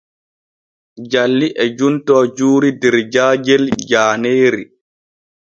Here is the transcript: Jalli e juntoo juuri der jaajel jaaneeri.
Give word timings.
Jalli 1.11 1.49
e 1.63 1.65
juntoo 1.77 2.23
juuri 2.39 2.69
der 2.81 2.95
jaajel 3.13 3.63
jaaneeri. 3.89 4.63